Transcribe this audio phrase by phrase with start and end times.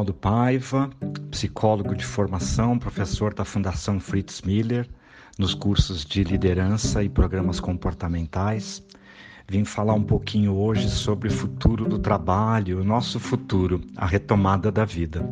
[0.00, 0.88] Ronaldo Paiva,
[1.30, 4.88] psicólogo de formação, professor da Fundação Fritz Miller,
[5.38, 8.82] nos cursos de liderança e programas comportamentais.
[9.46, 14.72] Vim falar um pouquinho hoje sobre o futuro do trabalho, o nosso futuro, a retomada
[14.72, 15.22] da vida.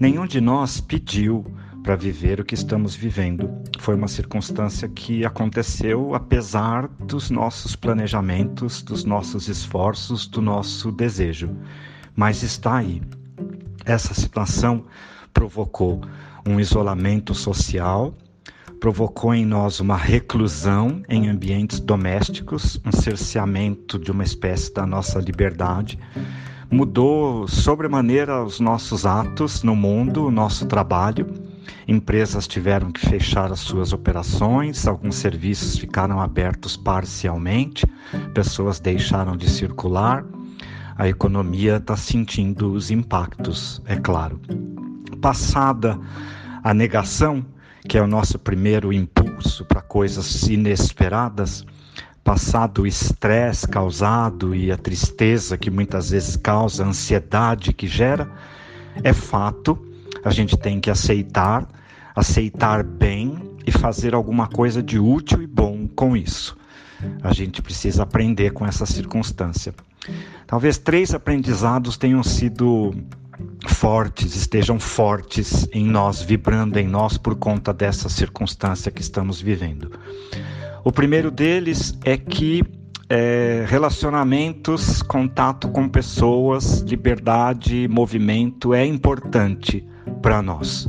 [0.00, 1.44] Nenhum de nós pediu
[1.82, 3.50] para viver o que estamos vivendo.
[3.78, 11.54] Foi uma circunstância que aconteceu apesar dos nossos planejamentos, dos nossos esforços, do nosso desejo
[12.16, 13.02] mas está aí.
[13.86, 14.84] Essa situação
[15.32, 16.00] provocou
[16.44, 18.12] um isolamento social,
[18.80, 25.20] provocou em nós uma reclusão em ambientes domésticos, um cerceamento de uma espécie da nossa
[25.20, 26.00] liberdade,
[26.68, 31.32] mudou sobremaneira os nossos atos no mundo, o nosso trabalho.
[31.86, 37.86] Empresas tiveram que fechar as suas operações, alguns serviços ficaram abertos parcialmente,
[38.34, 40.24] pessoas deixaram de circular
[40.98, 44.40] a economia está sentindo os impactos, é claro.
[45.20, 45.98] Passada
[46.64, 47.44] a negação,
[47.86, 51.64] que é o nosso primeiro impulso para coisas inesperadas,
[52.24, 58.28] passado o estresse causado e a tristeza que muitas vezes causa, a ansiedade que gera,
[59.04, 59.78] é fato,
[60.24, 61.68] a gente tem que aceitar,
[62.14, 66.56] aceitar bem e fazer alguma coisa de útil e bom com isso.
[67.22, 69.74] A gente precisa aprender com essa circunstância.
[70.46, 72.94] Talvez três aprendizados tenham sido
[73.66, 79.90] fortes, estejam fortes em nós, vibrando em nós por conta dessa circunstância que estamos vivendo.
[80.84, 82.62] O primeiro deles é que
[83.08, 89.84] é, relacionamentos, contato com pessoas, liberdade, movimento é importante
[90.22, 90.88] para nós.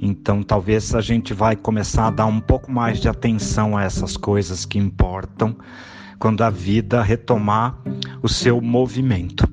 [0.00, 4.16] Então, talvez a gente vai começar a dar um pouco mais de atenção a essas
[4.16, 5.56] coisas que importam
[6.22, 7.76] quando a vida retomar
[8.22, 9.44] o seu movimento.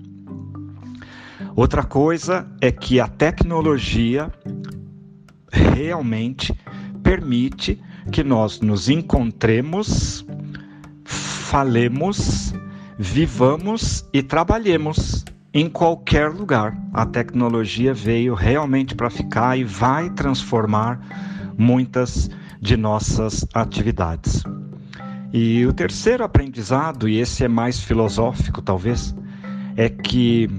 [1.56, 4.31] Outra coisa é que a tecnologia
[5.52, 6.53] realmente
[7.02, 7.81] permite
[8.12, 10.24] que nós nos encontremos,
[11.06, 12.53] falemos,
[13.00, 16.78] vivamos e trabalhemos em qualquer lugar.
[16.94, 21.02] A tecnologia veio realmente para ficar e vai transformar
[21.58, 22.29] muitas
[22.62, 24.44] de nossas atividades.
[25.31, 29.16] E o terceiro aprendizado, e esse é mais filosófico talvez,
[29.78, 30.50] é que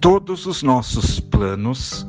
[0.00, 2.06] todos os nossos planos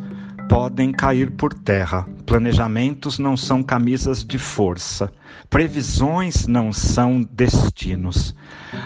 [0.49, 2.05] podem cair por terra.
[2.25, 5.11] Planejamentos não são camisas de força.
[5.49, 8.35] Previsões não são destinos.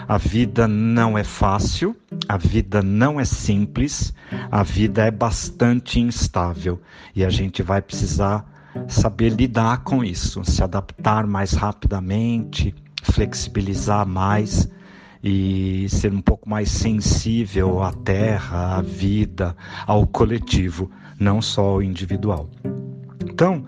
[0.06, 1.96] A vida não é fácil,
[2.28, 4.14] a vida não é simples,
[4.52, 6.80] a vida é bastante instável
[7.14, 8.44] e a gente vai precisar
[8.88, 14.68] saber lidar com isso, se adaptar mais rapidamente, flexibilizar mais
[15.22, 21.82] e ser um pouco mais sensível à terra, à vida, ao coletivo, não só ao
[21.82, 22.48] individual.
[23.24, 23.64] Então,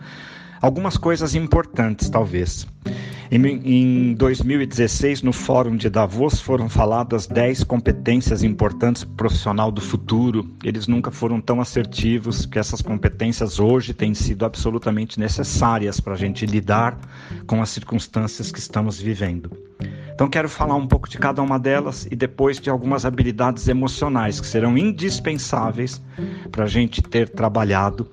[0.60, 2.66] algumas coisas importantes, talvez.
[3.30, 9.80] Em, 2016, no Fórum de Davos, foram faladas 10 competências importantes para o profissional do
[9.80, 10.48] futuro.
[10.62, 16.16] Eles nunca foram tão assertivos que essas competências hoje têm sido absolutamente necessárias para a
[16.16, 16.98] gente lidar
[17.46, 19.50] com as circunstâncias que estamos vivendo.
[20.14, 24.40] Então, quero falar um pouco de cada uma delas e depois de algumas habilidades emocionais
[24.40, 26.00] que serão indispensáveis
[26.50, 28.08] para a gente ter trabalhado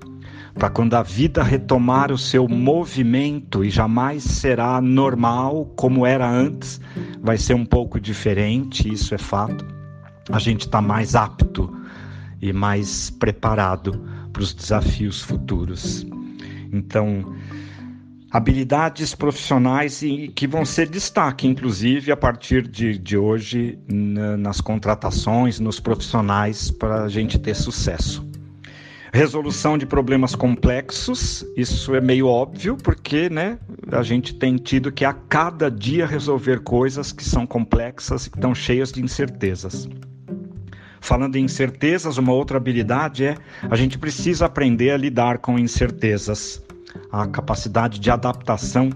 [0.54, 6.80] para quando a vida retomar o seu movimento e jamais será normal como era antes,
[7.20, 9.66] vai ser um pouco diferente, isso é fato.
[10.30, 11.70] A gente está mais apto
[12.40, 14.00] e mais preparado
[14.32, 16.06] para os desafios futuros.
[16.72, 17.34] Então,
[18.30, 20.02] habilidades profissionais
[20.34, 27.04] que vão ser destaque, inclusive a partir de, de hoje, nas contratações, nos profissionais, para
[27.04, 28.33] a gente ter sucesso.
[29.14, 33.60] Resolução de problemas complexos, isso é meio óbvio, porque né,
[33.92, 38.36] a gente tem tido que a cada dia resolver coisas que são complexas e que
[38.36, 39.88] estão cheias de incertezas.
[41.00, 43.36] Falando em incertezas, uma outra habilidade é
[43.70, 46.60] a gente precisa aprender a lidar com incertezas.
[47.12, 48.90] A capacidade de adaptação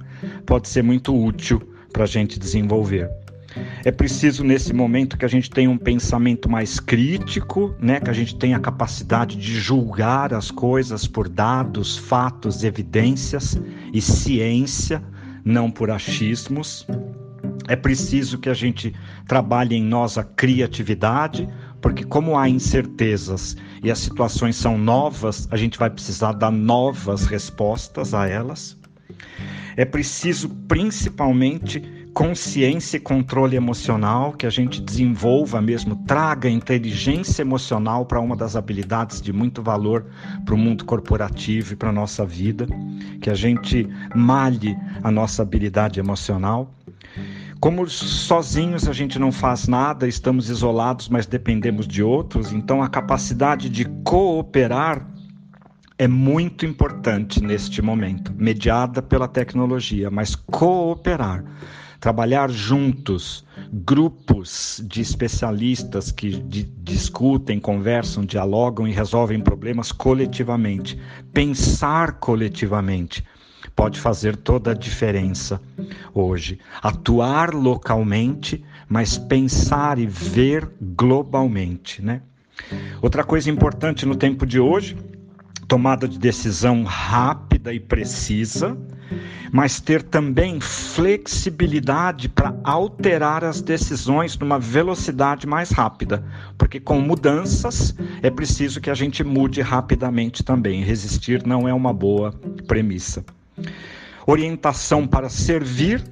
[0.44, 1.62] pode ser muito útil
[1.92, 3.08] para a gente desenvolver.
[3.84, 8.00] É preciso nesse momento que a gente tenha um pensamento mais crítico, né?
[8.00, 13.60] Que a gente tenha a capacidade de julgar as coisas por dados, fatos, evidências
[13.92, 15.02] e ciência,
[15.44, 16.86] não por achismos.
[17.68, 18.94] É preciso que a gente
[19.26, 21.48] trabalhe em nós a criatividade,
[21.80, 27.26] porque como há incertezas e as situações são novas, a gente vai precisar dar novas
[27.26, 28.76] respostas a elas.
[29.76, 38.04] É preciso principalmente consciência e controle emocional, que a gente desenvolva mesmo, traga inteligência emocional
[38.04, 40.04] para uma das habilidades de muito valor
[40.44, 42.66] para o mundo corporativo e para a nossa vida,
[43.22, 46.74] que a gente malhe a nossa habilidade emocional.
[47.60, 52.88] Como sozinhos a gente não faz nada, estamos isolados, mas dependemos de outros, então a
[52.88, 55.06] capacidade de cooperar
[55.96, 61.44] é muito importante neste momento, mediada pela tecnologia, mas cooperar
[62.00, 66.30] trabalhar juntos, grupos de especialistas que
[66.82, 70.98] discutem, conversam, dialogam e resolvem problemas coletivamente,
[71.32, 73.24] pensar coletivamente
[73.74, 75.60] pode fazer toda a diferença
[76.12, 76.58] hoje.
[76.82, 82.20] Atuar localmente, mas pensar e ver globalmente, né?
[83.00, 84.96] Outra coisa importante no tempo de hoje,
[85.68, 88.76] tomada de decisão rápida e precisa
[89.52, 96.24] mas ter também flexibilidade para alterar as decisões numa velocidade mais rápida,
[96.56, 100.82] porque com mudanças é preciso que a gente mude rapidamente também.
[100.82, 102.32] Resistir não é uma boa
[102.66, 103.24] premissa.
[104.26, 106.04] Orientação para servir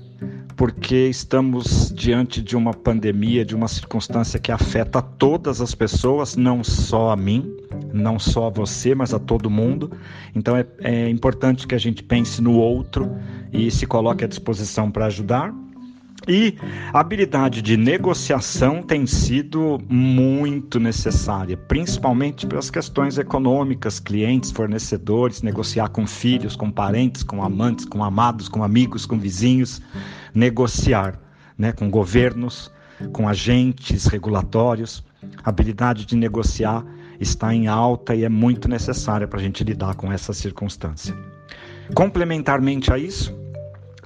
[0.56, 6.64] porque estamos diante de uma pandemia, de uma circunstância que afeta todas as pessoas, não
[6.64, 7.54] só a mim,
[7.96, 9.90] não só a você, mas a todo mundo.
[10.34, 13.10] Então é, é importante que a gente pense no outro
[13.52, 15.52] e se coloque à disposição para ajudar.
[16.28, 16.56] E
[16.92, 25.88] a habilidade de negociação tem sido muito necessária, principalmente pelas questões econômicas, clientes, fornecedores, negociar
[25.90, 29.80] com filhos, com parentes, com amantes, com amados, com amigos, com vizinhos,
[30.34, 31.20] negociar
[31.56, 32.72] né, com governos,
[33.12, 35.04] com agentes regulatórios.
[35.44, 36.84] Habilidade de negociar
[37.20, 41.14] está em alta e é muito necessária para a gente lidar com essa circunstância.
[41.94, 43.34] Complementarmente a isso,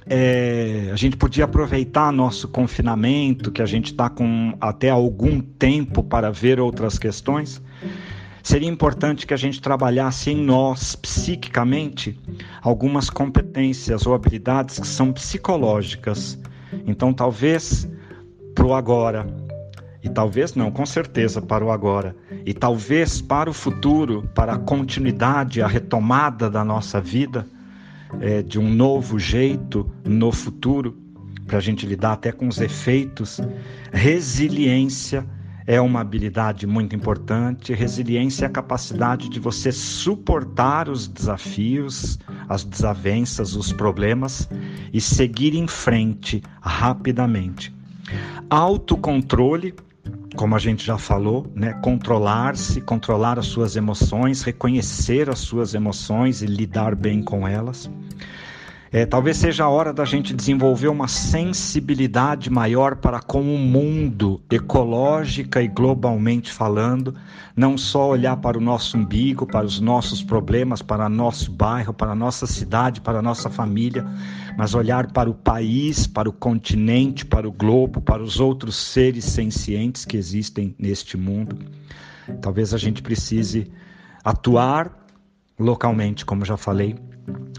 [0.05, 6.03] é, a gente podia aproveitar nosso confinamento, que a gente está com até algum tempo
[6.03, 7.61] para ver outras questões.
[8.43, 12.19] Seria importante que a gente trabalhasse em nós, psiquicamente,
[12.61, 16.39] algumas competências ou habilidades que são psicológicas.
[16.87, 17.87] Então, talvez
[18.55, 19.25] para o agora,
[20.03, 22.15] e talvez não, com certeza para o agora,
[22.45, 27.45] e talvez para o futuro, para a continuidade, a retomada da nossa vida
[28.19, 30.97] é, de um novo jeito no futuro,
[31.45, 33.39] para a gente lidar até com os efeitos.
[33.91, 35.25] Resiliência
[35.67, 37.73] é uma habilidade muito importante.
[37.73, 42.17] Resiliência é a capacidade de você suportar os desafios,
[42.49, 44.49] as desavenças, os problemas
[44.91, 47.73] e seguir em frente rapidamente.
[48.49, 49.73] Autocontrole
[50.35, 56.41] como a gente já falou, né, controlar-se, controlar as suas emoções, reconhecer as suas emoções
[56.41, 57.89] e lidar bem com elas.
[58.93, 64.41] É, talvez seja a hora da gente desenvolver uma sensibilidade maior para com o mundo,
[64.51, 67.15] ecológica e globalmente falando,
[67.55, 72.13] não só olhar para o nosso umbigo, para os nossos problemas, para nosso bairro, para
[72.13, 74.05] nossa cidade, para nossa família,
[74.57, 79.23] mas olhar para o país, para o continente, para o globo, para os outros seres
[79.23, 81.57] sencientes que existem neste mundo.
[82.41, 83.71] Talvez a gente precise
[84.21, 84.91] atuar
[85.57, 86.97] localmente, como já falei,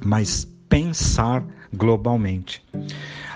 [0.04, 2.64] mas pensar globalmente.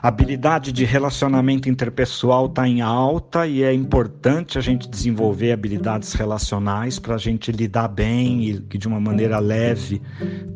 [0.03, 6.15] A habilidade de relacionamento interpessoal está em alta e é importante a gente desenvolver habilidades
[6.15, 10.01] relacionais para a gente lidar bem e de uma maneira leve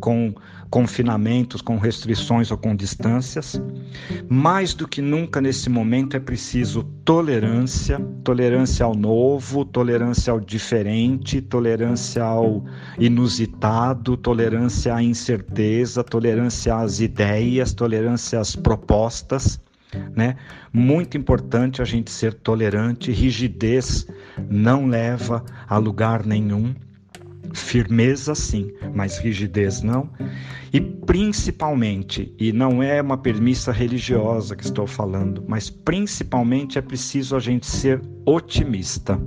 [0.00, 0.32] com
[0.70, 3.60] confinamentos, com restrições ou com distâncias.
[4.28, 11.40] Mais do que nunca nesse momento é preciso tolerância, tolerância ao novo, tolerância ao diferente,
[11.40, 12.64] tolerância ao
[12.98, 19.60] inusitado, tolerância à incerteza, tolerância às ideias, tolerância às propostas.
[20.14, 20.36] Né?
[20.72, 24.06] Muito importante a gente ser tolerante, rigidez
[24.48, 26.72] não leva a lugar nenhum.
[27.52, 30.09] Firmeza sim, mas rigidez não.
[30.73, 37.35] E principalmente, e não é uma premissa religiosa que estou falando, mas principalmente é preciso
[37.35, 39.21] a gente ser otimista.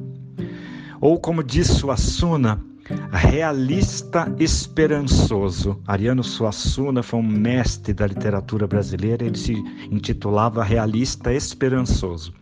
[1.01, 2.63] Ou como diz Suassuna,
[3.11, 5.79] realista esperançoso.
[5.87, 9.53] Ariano Suassuna foi um mestre da literatura brasileira, ele se
[9.91, 12.33] intitulava Realista Esperançoso.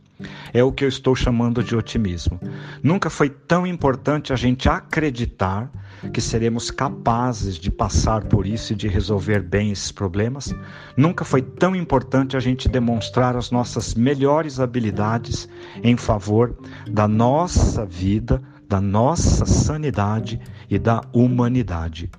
[0.53, 2.39] É o que eu estou chamando de otimismo.
[2.83, 5.71] Nunca foi tão importante a gente acreditar
[6.13, 10.53] que seremos capazes de passar por isso e de resolver bem esses problemas.
[10.97, 15.47] Nunca foi tão importante a gente demonstrar as nossas melhores habilidades
[15.83, 16.55] em favor
[16.89, 22.09] da nossa vida, da nossa sanidade e da humanidade.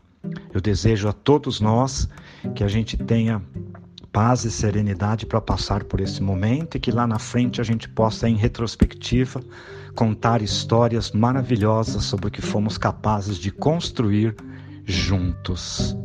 [0.54, 2.08] Eu desejo a todos nós
[2.54, 3.42] que a gente tenha
[4.12, 7.88] paz e serenidade para passar por esse momento e que lá na frente a gente
[7.88, 9.40] possa, em retrospectiva,
[9.96, 14.36] contar histórias maravilhosas sobre o que fomos capazes de construir
[14.84, 15.96] juntos.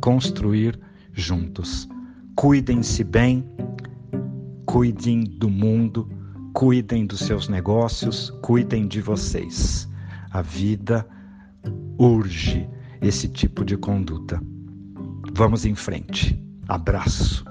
[0.00, 0.78] Construir
[1.12, 1.88] juntos.
[2.36, 3.44] Cuidem-se bem,
[4.66, 6.08] cuidem do mundo,
[6.52, 9.88] cuidem dos seus negócios, cuidem de vocês.
[10.30, 11.06] A vida
[11.98, 12.68] urge
[13.00, 14.40] esse tipo de conduta.
[15.32, 16.47] Vamos em frente.
[16.68, 17.47] Abraço.